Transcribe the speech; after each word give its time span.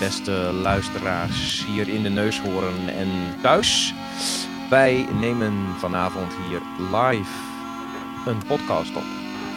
beste 0.00 0.52
luisteraars 0.62 1.66
hier 1.66 1.88
in 1.88 2.02
de 2.02 2.08
neushoorn 2.08 2.88
en 2.88 3.08
thuis. 3.42 3.94
Wij 4.70 5.06
nemen 5.20 5.52
vanavond 5.78 6.32
hier 6.34 6.60
live 6.78 7.30
een 8.26 8.46
podcast 8.46 8.96
op 8.96 9.08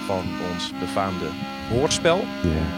van 0.05 0.23
ons 0.52 0.79
befaamde 0.79 1.29
hoorspel, 1.70 2.20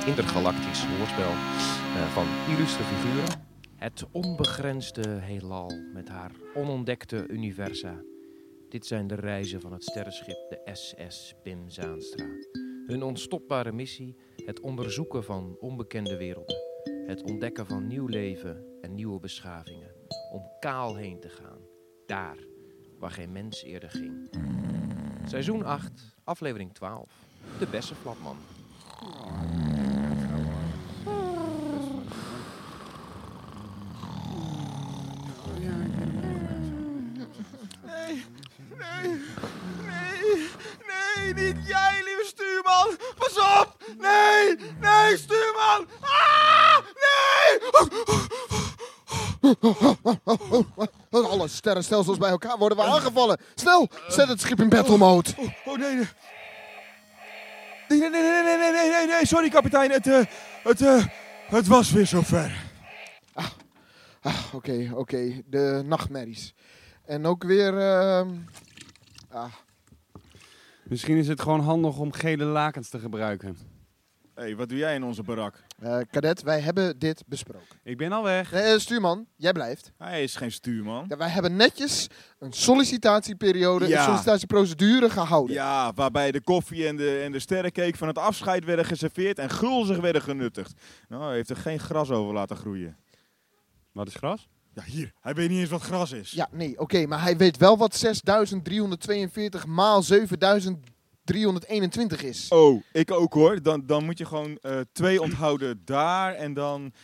intergalactisch 0.05 0.86
hoorspel 0.86 1.29
eh, 1.29 2.07
van 2.13 2.25
illustre 2.55 2.83
figuren. 2.83 3.43
Het 3.75 4.05
onbegrensde 4.11 5.09
heelal 5.09 5.71
met 5.93 6.09
haar 6.09 6.32
onontdekte 6.55 7.27
universa. 7.27 8.02
Dit 8.70 8.86
zijn 8.86 9.07
de 9.07 9.16
reizen 9.16 9.61
van 9.61 9.71
het 9.71 9.84
sterrenschip 9.84 10.50
de 10.50 10.73
SS 10.73 11.36
Pim 11.43 11.70
Zaanstra. 11.70 12.25
Hun 12.88 13.04
onstopbare 13.04 13.71
missie: 13.71 14.16
het 14.45 14.59
onderzoeken 14.59 15.23
van 15.23 15.57
onbekende 15.59 16.17
werelden. 16.17 16.64
Het 17.05 17.23
ontdekken 17.23 17.66
van 17.66 17.88
nieuw 17.88 18.08
leven 18.08 18.66
en 18.82 18.95
nieuwe 18.95 19.20
beschavingen. 19.20 19.91
Om 20.32 20.52
kaal 20.59 20.95
heen 20.95 21.20
te 21.20 21.30
gaan. 21.30 21.59
Daar 22.05 22.38
waar 23.00 23.12
geen 23.12 23.31
mens 23.31 23.64
eerder 23.64 23.90
ging. 23.90 24.30
Seizoen 25.26 25.64
8, 25.64 26.16
aflevering 26.23 26.73
12. 26.73 27.09
De 27.59 27.68
Bessenflapman. 27.68 28.38
Nee, 37.84 38.23
nee, 38.78 39.22
nee, 39.81 40.50
nee, 40.88 41.34
niet 41.34 41.67
jij, 41.67 42.02
lieve 42.03 42.23
stuurman. 42.26 42.98
Pas 43.17 43.38
op! 43.38 43.78
Nee, 43.98 44.56
nee, 44.80 45.17
stuurman! 45.17 45.88
Ah! 46.02 46.34
Alle 51.31 51.48
sterrenstelsels 51.48 52.18
bij 52.18 52.30
elkaar 52.30 52.58
worden 52.58 52.78
we 52.78 52.84
aangevallen. 52.84 53.40
Snel, 53.56 53.90
zet 54.08 54.28
het 54.28 54.42
schip 54.42 54.59
in 54.59 54.70
battle 54.70 54.98
mode. 54.98 55.30
Oh, 55.38 55.45
oh, 55.45 55.52
oh, 55.66 55.78
nee, 55.78 55.96
nee. 55.96 56.08
Nee, 57.88 58.00
nee, 58.00 58.09
nee, 58.09 58.44
nee, 58.44 58.58
nee, 58.58 58.90
nee, 58.90 59.08
nee, 59.08 59.26
sorry 59.26 59.50
kapitein. 59.50 59.92
Het, 59.92 60.08
eh, 60.08 60.23
het, 60.64 60.81
eh, 60.81 61.06
het 61.48 61.68
was 61.68 61.92
weer 61.92 62.08
zover. 62.08 62.64
Ah, 63.34 63.46
ah, 64.22 64.53
oké, 64.53 64.92
oké. 64.94 65.42
De 65.46 65.81
nachtmerries. 65.86 66.53
En 67.06 67.26
ook 67.26 67.44
weer... 67.44 67.80
Ehm, 67.80 68.30
ah. 69.31 69.53
Misschien 70.84 71.18
is 71.18 71.28
het 71.28 71.42
gewoon 71.42 71.59
handig 71.59 71.98
om 71.98 72.12
gele 72.12 72.44
lakens 72.44 72.90
te 72.90 73.00
gebruiken. 73.00 73.75
Hé, 74.36 74.41
hey, 74.44 74.55
wat 74.55 74.69
doe 74.69 74.78
jij 74.78 74.95
in 74.95 75.03
onze 75.03 75.23
barak? 75.23 75.64
eh, 75.81 75.97
kadet, 76.11 76.41
wij 76.41 76.59
hebben 76.59 77.00
dit 77.00 77.23
besproken. 77.28 77.80
Ik 77.83 77.97
ben 77.97 78.11
al 78.11 78.23
weg. 78.23 78.52
Nee, 78.52 78.61
eh, 78.64 78.78
stuurman, 78.80 79.25
jij 79.36 79.52
blijft. 79.52 79.91
Hij 79.97 80.23
is 80.23 80.36
geen 80.36 80.52
stuurman. 80.52 81.05
Ja, 81.08 81.17
wij 81.17 81.30
hebben 81.30 81.55
netjes 81.55 82.08
een 82.39 82.53
sollicitatieperiode, 82.53 83.88
Ja. 83.88 83.97
een 83.97 84.03
sollicitatieprocedure 84.03 85.09
gehouden. 85.09 85.56
Ja, 85.56 85.94
waarbij 85.94 86.31
de 86.31 86.41
koffie 86.41 86.88
en 86.88 86.95
de, 86.95 87.22
en 87.23 87.31
de 87.31 87.39
sterrencake 87.39 87.97
van 87.97 88.08
het 88.08 88.17
afscheid 88.17 88.66
werden 88.66 88.86
geserveerd 88.86 89.39
en 89.39 89.50
gulzig 89.50 89.97
werden 90.00 90.22
genuttigd. 90.22 90.73
Nou, 91.08 91.23
hij 91.25 91.36
heeft 91.36 91.50
er 91.50 91.58
geen 91.58 91.80
gras 91.80 92.09
over 92.09 92.33
laten 92.33 92.56
groeien. 92.58 92.97
Wat 93.91 94.08
is 94.08 94.16
gras? 94.16 94.47
Ja, 94.73 94.83
hier. 94.83 95.11
Hij 95.19 95.33
weet 95.33 95.50
niet 95.50 95.59
eens 95.59 95.69
wat 95.69 95.81
gras 95.81 96.11
is. 96.11 96.31
Ja, 96.31 96.47
nee, 96.52 96.80
oké, 96.80 97.06
maar 97.06 97.22
hij 97.22 97.38
weet 97.38 97.58
wel 97.58 97.78
wat 97.78 97.95
6342 97.95 99.66
maal 99.66 100.03
7321 101.26 102.23
is. 102.23 102.48
Oh, 102.50 102.84
ik 102.92 103.12
ook 103.12 103.34
hoor. 103.34 103.62
Dan, 103.62 103.86
dan 103.86 104.06
moet 104.06 104.18
je 104.18 104.26
gewoon 104.26 104.58
eh, 104.62 104.80
twee 104.92 105.22
onthouden 105.22 105.81
daar 105.86 106.34
en 106.34 106.54
dan... 106.54 106.94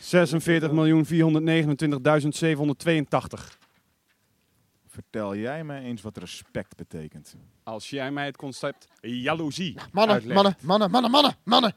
Vertel 4.86 5.36
jij 5.36 5.64
mij 5.64 5.82
eens 5.82 6.02
wat 6.02 6.16
respect 6.16 6.76
betekent. 6.76 7.34
Als 7.62 7.90
jij 7.90 8.10
mij 8.10 8.26
het 8.26 8.36
concept 8.36 8.88
jaloezie 9.00 9.76
Mannen, 9.92 10.14
uitlegt. 10.14 10.34
mannen, 10.34 10.56
mannen, 10.62 10.90
mannen, 10.90 11.10
mannen, 11.10 11.36
mannen. 11.44 11.74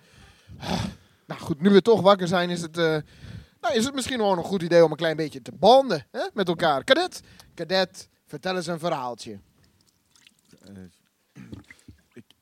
Ah, 0.57 0.83
Nou 1.27 1.39
goed, 1.41 1.61
nu 1.61 1.69
we 1.69 1.81
toch 1.81 2.01
wakker 2.01 2.27
zijn, 2.27 2.49
is 2.49 2.61
het, 2.61 2.77
eh, 2.77 2.97
nou, 3.61 3.75
is 3.75 3.85
het 3.85 3.93
misschien 3.93 4.17
gewoon 4.17 4.37
een 4.37 4.43
goed 4.43 4.61
idee 4.61 4.83
om 4.83 4.91
een 4.91 4.97
klein 4.97 5.15
beetje 5.17 5.41
te 5.41 5.51
banden 5.51 6.05
hè, 6.11 6.27
met 6.33 6.47
elkaar. 6.47 6.83
Kadet, 6.83 7.21
kadet, 7.53 8.09
vertel 8.25 8.55
eens 8.55 8.67
een 8.67 8.79
verhaaltje. 8.79 9.39
Eh, 10.61 10.73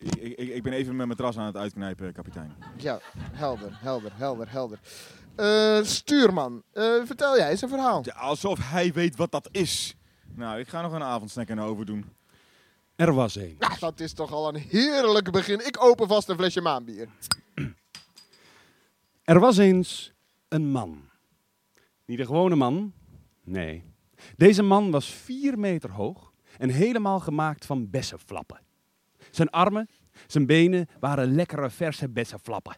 ik, 0.04 0.38
ik, 0.38 0.64
ben 0.64 0.74
even 0.74 0.96
met 0.96 1.06
mijn 1.06 1.18
tras 1.18 1.38
aan 1.38 1.46
het 1.46 1.58
uitknijpen, 1.58 2.14
kapitein. 2.14 2.54
Ja, 2.78 3.00
helder, 3.16 3.70
helder, 3.72 4.12
helder, 4.16 4.52
helder. 4.52 4.80
Eh, 5.36 5.84
stuurman, 5.84 6.64
eh, 6.72 6.84
vertel 7.06 7.38
jij 7.38 7.50
eens 7.50 7.62
een 7.62 7.70
verhaal. 7.70 8.02
Ja, 8.04 8.14
alsof 8.14 8.70
hij 8.70 8.94
weet 8.94 9.16
wat 9.16 9.32
dat 9.32 9.50
is. 9.52 9.96
Nou, 10.36 10.60
ik 10.60 10.68
ga 10.68 10.82
nog 10.82 10.92
een 10.92 11.04
avondsnack 11.04 11.52
aan 11.52 11.62
overdoen. 11.62 12.06
Er 12.96 13.14
was 13.14 13.36
een. 13.36 13.56
Nou, 13.60 13.80
dat 13.80 14.00
is 14.00 14.14
toch 14.14 14.32
al 14.32 14.48
een 14.48 14.62
heerlijk 14.70 15.32
begin. 15.32 15.66
Ik 15.66 15.84
open 15.84 16.08
vast 16.08 16.30
een 16.30 16.38
flesje 16.38 16.62
maanbier. 16.62 17.08
Er 19.24 19.40
was 19.40 19.58
eens 19.58 20.14
een 20.48 20.72
man. 20.72 21.10
Niet 22.06 22.20
een 22.20 22.26
gewone 22.26 22.56
man. 22.56 22.94
Nee. 23.44 23.84
Deze 24.38 24.64
man 24.64 24.92
was 24.92 25.14
vier 25.14 25.60
meter 25.60 25.92
hoog 25.92 26.34
en 26.58 26.70
helemaal 26.70 27.20
gemaakt 27.20 27.66
van 27.66 27.90
bessenflappen. 27.90 28.60
Zijn 29.36 29.50
armen, 29.50 29.90
zijn 30.28 30.46
benen 30.46 30.88
waren 31.00 31.36
lekkere 31.36 31.70
verse 31.70 32.10
bessenflappen. 32.10 32.76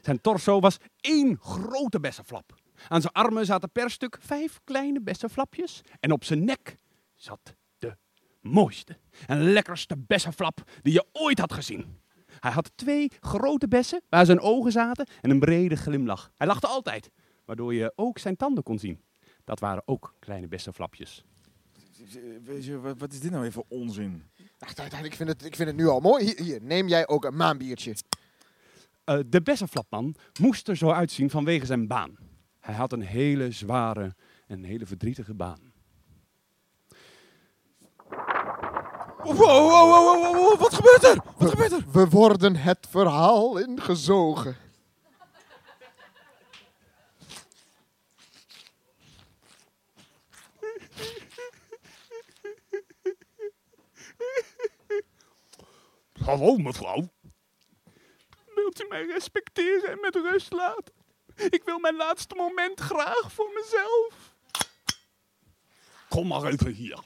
Zijn 0.00 0.20
torso 0.20 0.60
was 0.60 0.76
één 1.00 1.38
grote 1.40 2.00
bessenflap. 2.00 2.54
Aan 2.88 3.00
zijn 3.00 3.12
armen 3.12 3.46
zaten 3.46 3.70
per 3.70 3.90
stuk 3.90 4.16
vijf 4.20 4.60
kleine 4.64 5.00
bessenflapjes. 5.00 5.80
En 6.00 6.12
op 6.12 6.24
zijn 6.24 6.44
nek 6.44 6.76
zat 7.14 7.54
de 7.78 7.96
mooiste 8.40 8.98
en 9.26 9.42
lekkerste 9.42 9.96
bessenflap 9.96 10.62
die 10.82 10.92
je 10.92 11.06
ooit 11.12 11.38
had 11.38 11.52
gezien. 11.52 12.00
Hij 12.40 12.50
had 12.50 12.72
twee 12.74 13.10
grote 13.20 13.68
bessen 13.68 14.02
waar 14.08 14.26
zijn 14.26 14.40
ogen 14.40 14.72
zaten 14.72 15.06
en 15.20 15.30
een 15.30 15.38
brede 15.38 15.76
glimlach. 15.76 16.30
Hij 16.34 16.46
lachte 16.46 16.66
altijd, 16.66 17.10
waardoor 17.44 17.74
je 17.74 17.92
ook 17.96 18.18
zijn 18.18 18.36
tanden 18.36 18.62
kon 18.62 18.78
zien. 18.78 19.02
Dat 19.44 19.60
waren 19.60 19.82
ook 19.86 20.14
kleine 20.18 20.48
bessenflapjes. 20.48 21.24
Weet 22.44 22.64
je, 22.64 22.80
wat, 22.80 22.98
wat 22.98 23.12
is 23.12 23.20
dit 23.20 23.30
nou 23.30 23.42
weer 23.42 23.52
voor 23.52 23.64
onzin? 23.68 24.22
Ach, 24.58 25.02
ik, 25.02 25.14
vind 25.14 25.28
het, 25.28 25.44
ik 25.44 25.56
vind 25.56 25.68
het 25.68 25.76
nu 25.76 25.86
al 25.86 26.00
mooi. 26.00 26.24
Hier, 26.24 26.40
hier, 26.42 26.62
neem 26.62 26.88
jij 26.88 27.08
ook 27.08 27.24
een 27.24 27.36
maanbiertje. 27.36 27.94
Eh, 29.04 29.18
de 29.26 29.42
bessenflapman 29.42 30.14
moest 30.40 30.68
er 30.68 30.76
zo 30.76 30.90
uitzien 30.90 31.30
vanwege 31.30 31.66
zijn 31.66 31.86
baan. 31.86 32.16
Hij 32.60 32.74
had 32.74 32.92
een 32.92 33.02
hele 33.02 33.50
zware 33.50 34.14
en 34.46 34.64
hele 34.64 34.86
verdrietige 34.86 35.34
baan. 35.34 35.72
Wow, 39.22 39.36
wow, 39.36 39.70
wow, 39.70 39.90
wow, 39.90 40.22
wow, 40.22 40.34
wow, 40.34 40.60
wat 40.60 40.74
gebeurt 40.74 41.04
er? 41.04 41.22
Wat 41.36 41.50
gebeurt 41.50 41.72
er? 41.72 41.84
We 41.92 42.08
worden 42.08 42.56
het 42.56 42.86
verhaal 42.90 43.58
ingezogen. 43.58 44.56
Hallo 56.28 56.56
mevrouw. 56.56 57.08
Wilt 58.54 58.82
u 58.82 58.86
mij 58.88 59.06
respecteren 59.06 59.90
en 59.90 60.00
met 60.00 60.14
rust 60.14 60.52
laten? 60.52 60.94
Ik 61.50 61.62
wil 61.64 61.78
mijn 61.78 61.96
laatste 61.96 62.34
moment 62.34 62.80
graag 62.80 63.32
voor 63.32 63.50
mezelf. 63.54 64.34
Kom 66.08 66.26
maar 66.26 66.44
even 66.44 66.72
hier. 66.72 66.98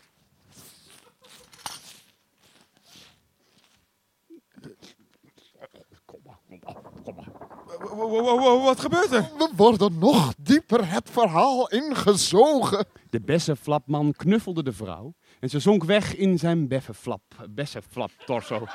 Kom 6.04 6.20
maar, 6.24 6.38
kom 6.62 6.74
maar, 6.74 6.90
kom 7.04 7.14
maar. 7.14 8.60
Wat 8.62 8.80
gebeurt 8.80 9.12
er? 9.12 9.30
We 9.38 9.50
worden 9.56 9.98
nog 9.98 10.34
dieper 10.38 10.90
het 10.90 11.10
verhaal 11.10 11.68
ingezogen. 11.68 12.86
De 13.10 13.20
bessenflapman 13.20 14.12
knuffelde 14.12 14.62
de 14.62 14.72
vrouw 14.72 15.14
en 15.40 15.48
ze 15.48 15.58
zonk 15.58 15.84
weg 15.84 16.16
in 16.16 16.38
zijn 16.38 16.68
beffenflap, 16.68 17.22
bessenflap 17.50 18.10
torso. 18.26 18.66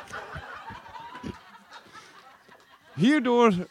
Hierdoor 2.97 3.67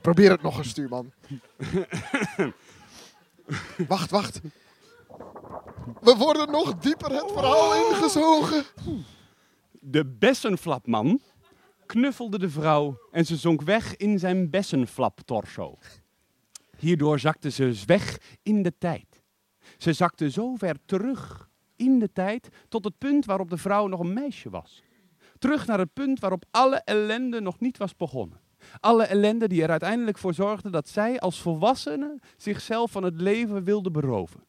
Probeer 0.00 0.30
het 0.30 0.42
nog 0.42 0.58
eens, 0.58 0.68
stuurman. 0.68 1.12
wacht, 3.88 4.10
wacht. 4.10 4.40
We 6.00 6.14
worden 6.18 6.50
nog 6.50 6.78
dieper 6.78 7.10
het 7.10 7.30
verhaal 7.32 7.90
ingezogen. 7.90 8.64
de 9.80 10.06
bessenflapman 10.06 11.20
knuffelde 11.86 12.38
de 12.38 12.50
vrouw 12.50 12.98
en 13.10 13.26
ze 13.26 13.36
zonk 13.36 13.62
weg 13.62 13.96
in 13.96 14.18
zijn 14.18 14.50
bessenflap 14.50 15.20
torso. 15.24 15.78
Hierdoor 16.78 17.18
zakte 17.18 17.50
ze 17.50 17.82
weg 17.86 18.18
in 18.42 18.62
de 18.62 18.78
tijd. 18.78 19.22
Ze 19.78 19.92
zakte 19.92 20.30
zo 20.30 20.54
ver 20.56 20.76
terug 20.84 21.50
in 21.76 21.98
de 21.98 22.12
tijd 22.12 22.48
tot 22.68 22.84
het 22.84 22.98
punt 22.98 23.24
waarop 23.24 23.50
de 23.50 23.56
vrouw 23.56 23.86
nog 23.86 24.00
een 24.00 24.12
meisje 24.12 24.50
was. 24.50 24.82
terug 25.38 25.66
naar 25.66 25.78
het 25.78 25.92
punt 25.92 26.20
waarop 26.20 26.44
alle 26.50 26.76
ellende 26.76 27.40
nog 27.40 27.60
niet 27.60 27.78
was 27.78 27.96
begonnen. 27.96 28.40
Alle 28.80 29.04
ellende 29.04 29.48
die 29.48 29.62
er 29.62 29.70
uiteindelijk 29.70 30.18
voor 30.18 30.34
zorgde 30.34 30.70
dat 30.70 30.88
zij 30.88 31.20
als 31.20 31.40
volwassenen 31.40 32.20
zichzelf 32.36 32.90
van 32.90 33.02
het 33.02 33.20
leven 33.20 33.64
wilden 33.64 33.92
beroven. 33.92 34.44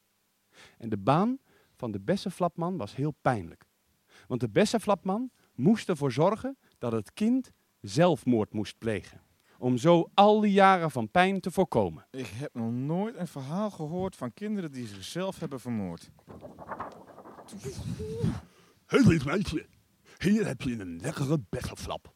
En 0.77 0.89
de 0.89 0.97
baan 0.97 1.37
van 1.75 1.91
de 1.91 1.99
bessenflapman 1.99 2.77
was 2.77 2.95
heel 2.95 3.15
pijnlijk. 3.21 3.65
Want 4.27 4.41
de 4.41 4.49
bessenflapman 4.49 5.31
moest 5.55 5.89
ervoor 5.89 6.11
zorgen 6.11 6.57
dat 6.77 6.91
het 6.91 7.13
kind 7.13 7.51
zelfmoord 7.81 8.53
moest 8.53 8.77
plegen. 8.77 9.21
Om 9.57 9.77
zo 9.77 10.09
al 10.13 10.39
die 10.39 10.51
jaren 10.51 10.91
van 10.91 11.11
pijn 11.11 11.39
te 11.39 11.51
voorkomen. 11.51 12.05
Ik 12.11 12.27
heb 12.27 12.53
nog 12.53 12.71
nooit 12.71 13.17
een 13.17 13.27
verhaal 13.27 13.69
gehoord 13.71 14.15
van 14.15 14.33
kinderen 14.33 14.71
die 14.71 14.87
zichzelf 14.87 15.39
hebben 15.39 15.59
vermoord. 15.59 16.11
Hé, 18.85 18.97
lief 18.97 19.25
meisje. 19.25 19.65
Hier 20.17 20.45
heb 20.45 20.61
je 20.61 20.79
een 20.79 20.99
lekkere 21.01 21.39
bessenflap. 21.49 22.13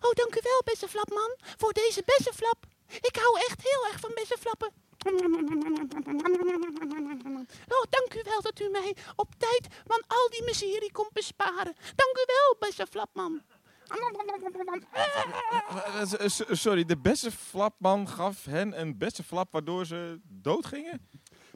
Oh, 0.00 0.12
dank 0.12 0.34
u 0.36 0.40
wel, 0.42 0.62
bessenflapman, 0.64 1.36
voor 1.56 1.72
deze 1.72 2.02
bessenflap. 2.04 2.66
Ik 2.88 3.16
hou 3.16 3.38
echt 3.38 3.62
heel 3.62 3.86
erg 3.90 4.00
van 4.00 4.10
bessenflappen. 4.14 4.72
Oh, 7.68 7.82
dank 7.90 8.14
u 8.14 8.22
wel 8.24 8.42
dat 8.42 8.60
u 8.60 8.68
mij 8.68 8.96
op 9.16 9.34
tijd 9.38 9.66
van 9.86 10.02
al 10.06 10.28
die 10.30 10.44
miserie 10.44 10.92
komt 10.92 11.12
besparen. 11.12 11.74
Dank 11.94 12.16
u 12.16 12.24
wel, 12.26 12.56
bessenflapman. 12.58 13.42
Eh, 14.92 16.12
eh, 16.20 16.28
Sorry, 16.50 16.84
de 16.84 16.98
beste 16.98 17.30
flapman 17.30 18.08
gaf 18.08 18.44
hen 18.44 18.80
een 18.80 18.98
beste 18.98 19.22
flap 19.22 19.52
waardoor 19.52 19.86
ze 19.86 20.20
doodgingen? 20.22 21.08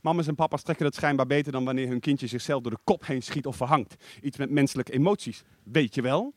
Mamas 0.02 0.26
en 0.26 0.34
papa's 0.34 0.62
trekken 0.62 0.86
het 0.86 0.94
schijnbaar 0.94 1.26
beter 1.26 1.52
dan 1.52 1.64
wanneer 1.64 1.88
hun 1.88 2.00
kindje 2.00 2.26
zichzelf 2.26 2.62
door 2.62 2.72
de 2.72 2.78
kop 2.84 3.06
heen 3.06 3.22
schiet 3.22 3.46
of 3.46 3.56
verhangt. 3.56 3.94
Iets 4.22 4.36
met 4.38 4.50
menselijke 4.50 4.92
emoties, 4.92 5.42
weet 5.62 5.94
je 5.94 6.02
wel? 6.02 6.34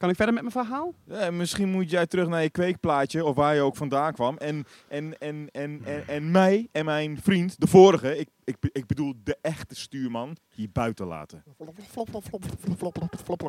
Kan 0.00 0.08
ik 0.10 0.16
verder 0.16 0.34
met 0.34 0.42
mijn 0.42 0.66
verhaal? 0.66 0.94
Ja, 1.04 1.30
misschien 1.30 1.68
moet 1.68 1.90
jij 1.90 2.06
terug 2.06 2.28
naar 2.28 2.42
je 2.42 2.50
kweekplaatje 2.50 3.24
of 3.24 3.34
waar 3.34 3.54
je 3.54 3.60
ook 3.60 3.76
vandaan 3.76 4.12
kwam. 4.12 4.36
En, 4.36 4.64
en, 4.88 5.18
en, 5.18 5.48
en, 5.50 5.80
en, 5.84 6.08
en 6.08 6.30
mij 6.30 6.68
en 6.72 6.84
mijn 6.84 7.20
vriend, 7.22 7.60
de 7.60 7.66
vorige, 7.66 8.18
ik, 8.18 8.28
ik, 8.44 8.56
ik 8.72 8.86
bedoel 8.86 9.14
de 9.24 9.38
echte 9.40 9.74
stuurman, 9.74 10.36
hier 10.54 10.68
buiten 10.72 11.06
laten. 11.06 11.44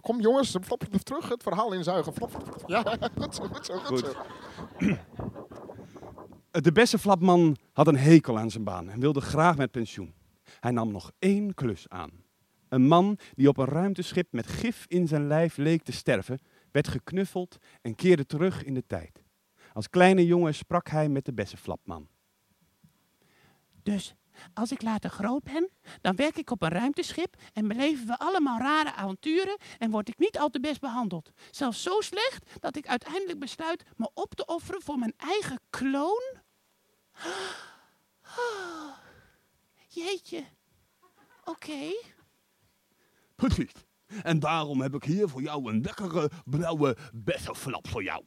Kom 0.01 0.21
jongens, 0.21 0.55
flop, 0.61 0.83
terug 1.03 1.29
het 1.29 1.43
verhaal 1.43 1.73
inzuigen. 1.73 2.13
Ja, 2.65 2.97
goed 3.17 3.35
zo, 3.35 3.43
goed 3.43 3.65
zo, 3.65 3.77
goed 3.77 3.99
zo. 3.99 4.13
Goed 4.77 5.40
zo. 6.51 6.59
De 6.59 6.71
beste 6.71 6.99
flapman 6.99 7.57
had 7.73 7.87
een 7.87 7.97
hekel 7.97 8.37
aan 8.37 8.51
zijn 8.51 8.63
baan 8.63 8.89
en 8.89 8.99
wilde 8.99 9.21
graag 9.21 9.57
met 9.57 9.71
pensioen. 9.71 10.13
Hij 10.59 10.71
nam 10.71 10.91
nog 10.91 11.11
één 11.19 11.53
klus 11.53 11.89
aan. 11.89 12.11
Een 12.69 12.87
man 12.87 13.17
die 13.35 13.47
op 13.47 13.57
een 13.57 13.65
ruimteschip 13.65 14.27
met 14.31 14.47
gif 14.47 14.85
in 14.87 15.07
zijn 15.07 15.27
lijf 15.27 15.57
leek 15.57 15.83
te 15.83 15.91
sterven, 15.91 16.39
werd 16.71 16.87
geknuffeld 16.87 17.57
en 17.81 17.95
keerde 17.95 18.25
terug 18.25 18.63
in 18.63 18.73
de 18.73 18.85
tijd. 18.87 19.23
Als 19.73 19.89
kleine 19.89 20.25
jongen 20.25 20.53
sprak 20.53 20.89
hij 20.89 21.09
met 21.09 21.25
de 21.25 21.33
bessenflapman. 21.33 22.07
Dus 23.83 24.15
als 24.53 24.71
ik 24.71 24.81
later 24.81 25.09
groot 25.09 25.43
ben, 25.43 25.69
dan 26.01 26.15
werk 26.15 26.37
ik 26.37 26.51
op 26.51 26.61
een 26.61 26.69
ruimteschip 26.69 27.35
en 27.53 27.67
beleven 27.67 28.07
we 28.07 28.19
allemaal 28.19 28.59
rare 28.59 28.93
avonturen 28.93 29.57
en 29.77 29.91
word 29.91 30.09
ik 30.09 30.19
niet 30.19 30.39
al 30.39 30.49
te 30.49 30.59
best 30.59 30.79
behandeld. 30.79 31.31
Zelfs 31.51 31.83
zo 31.83 32.01
slecht 32.01 32.59
dat 32.59 32.75
ik 32.75 32.87
uiteindelijk 32.87 33.39
besluit 33.39 33.83
me 33.95 34.09
op 34.13 34.35
te 34.35 34.45
offeren 34.45 34.81
voor 34.81 34.97
mijn 34.97 35.13
eigen 35.17 35.59
kloon. 35.69 36.40
Oh, 38.37 38.91
jeetje. 39.87 40.45
Oké. 41.43 41.93
Precies. 43.35 43.71
En 44.23 44.39
daarom 44.39 44.81
heb 44.81 44.93
ik 44.95 45.03
hier 45.03 45.29
voor 45.29 45.41
jou 45.41 45.69
een 45.71 45.81
lekkere 45.81 46.29
blauwe 46.45 46.97
bessenflap 47.13 47.87
voor 47.87 48.03
jou. 48.03 48.25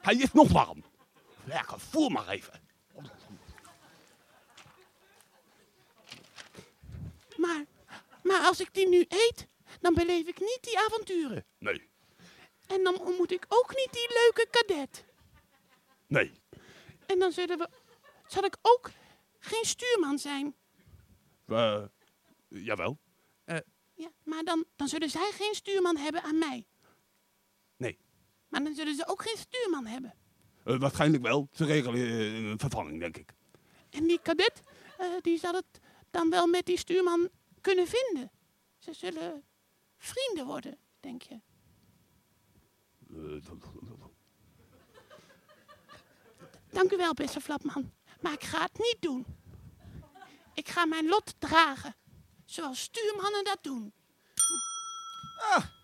Hij 0.00 0.14
is 0.14 0.32
nog 0.32 0.52
warm. 0.52 0.84
Lekker, 1.44 1.80
voer 1.80 2.10
maar 2.12 2.28
even. 2.28 2.60
Maar, 7.36 7.64
maar 8.22 8.40
als 8.40 8.60
ik 8.60 8.74
die 8.74 8.88
nu 8.88 9.04
eet, 9.08 9.46
dan 9.80 9.94
beleef 9.94 10.26
ik 10.26 10.40
niet 10.40 10.58
die 10.60 10.78
avonturen. 10.78 11.44
Nee, 11.58 11.88
En 12.66 12.82
dan 12.84 13.00
ontmoet 13.00 13.32
ik 13.32 13.44
ook 13.48 13.68
niet 13.76 13.92
die 13.92 14.08
leuke 14.08 14.46
kadet. 14.50 15.04
nee. 16.06 16.42
En 17.06 17.18
dan 17.18 17.32
zullen 17.32 17.58
we, 17.58 17.68
zal 18.34 18.44
ik 18.44 18.56
ook 18.62 18.90
geen 19.38 19.64
stuurman 19.64 20.18
zijn. 20.18 20.54
Eh, 21.46 21.84
jawel. 22.48 22.98
Ja, 23.96 24.10
maar 24.22 24.44
dan, 24.44 24.64
dan 24.76 24.88
zullen 24.88 25.10
zij 25.10 25.30
geen 25.32 25.54
stuurman 25.54 25.96
hebben 25.96 26.22
aan 26.22 26.38
mij. 26.38 26.66
Nee. 27.76 27.98
Maar 28.48 28.64
dan 28.64 28.74
zullen 28.74 28.94
ze 28.94 29.06
ook 29.06 29.22
geen 29.22 29.36
stuurman 29.36 29.86
hebben. 29.86 30.14
Eh, 30.64 30.78
waarschijnlijk 30.78 31.22
wel. 31.22 31.48
Ze 31.52 31.64
regelen 31.64 32.00
eh, 32.00 32.50
een 32.50 32.58
vervanging, 32.58 33.00
denk 33.00 33.16
ik. 33.16 33.34
En 33.90 34.06
die 34.06 34.20
kadet, 34.22 34.62
eh, 34.98 35.06
die 35.20 35.38
zal 35.38 35.54
het 35.54 35.80
dan 36.10 36.30
wel 36.30 36.46
met 36.46 36.66
die 36.66 36.78
stuurman 36.78 37.28
kunnen 37.60 37.86
vinden. 37.86 38.30
Ze 38.78 38.92
zullen 38.92 39.44
vrienden 39.96 40.46
worden, 40.46 40.78
denk 41.00 41.22
je. 41.22 41.40
Eh, 43.10 43.42
Dank 46.70 46.92
u 46.92 46.96
wel, 46.96 47.14
beste 47.14 47.40
Flapman. 47.40 47.92
Maar 48.24 48.32
ik 48.32 48.44
ga 48.44 48.62
het 48.62 48.78
niet 48.78 48.96
doen. 49.00 49.26
Ik 50.54 50.68
ga 50.68 50.84
mijn 50.86 51.08
lot 51.08 51.34
dragen. 51.38 51.94
Zoals 52.44 52.80
stuurmannen 52.80 53.44
dat 53.44 53.58
doen. 53.62 53.92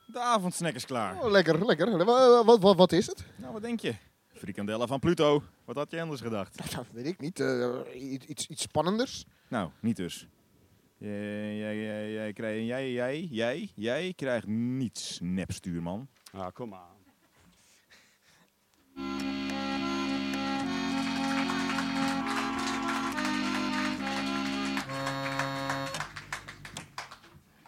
De 0.06 0.20
avondsnack 0.20 0.74
is 0.74 0.84
klaar. 0.86 1.18
Oh, 1.22 1.30
lekker, 1.30 1.66
lekker. 1.66 2.04
Wa- 2.04 2.44
Wat, 2.44 2.60
wat, 2.60 2.76
wat 2.76 2.92
is 2.92 3.06
het? 3.06 3.24
Nou, 3.36 3.52
wat 3.52 3.62
denk 3.62 3.80
je? 3.80 3.94
Frikandellen 4.28 4.88
van 4.88 4.98
Pluto. 5.00 5.42
Wat 5.64 5.76
had 5.76 5.90
je 5.90 6.00
anders 6.00 6.20
gedacht? 6.20 6.56
Nou, 6.72 6.86
weet 6.92 7.06
ik 7.06 7.20
niet. 7.20 7.40
eh, 7.40 8.12
iets, 8.12 8.26
iets, 8.26 8.46
iets 8.46 8.62
spannenders. 8.62 9.24
Nou, 9.48 9.70
niet 9.80 9.96
dus. 9.96 10.26
Jij, 10.98 11.56
jij, 11.56 11.76
jij, 11.82 12.10
jij, 12.12 12.32
krijgt- 12.32 12.66
jij, 12.66 12.92
jij, 12.92 13.20
jij, 13.30 13.70
jij 13.74 14.12
krijgt 14.16 14.46
niets, 14.46 15.18
nepstuurman. 15.22 16.08
Ah, 16.32 16.46
kom 16.52 16.68
maar. 16.68 16.88